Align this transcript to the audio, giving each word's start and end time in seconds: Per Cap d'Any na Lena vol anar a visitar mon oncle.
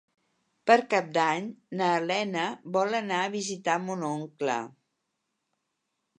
Per 0.69 0.77
Cap 0.93 1.11
d'Any 1.17 1.51
na 1.81 1.89
Lena 2.13 2.47
vol 2.79 2.99
anar 3.01 3.21
a 3.27 3.31
visitar 3.37 3.77
mon 3.87 4.09
oncle. 4.11 4.59